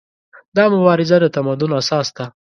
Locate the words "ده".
2.15-2.25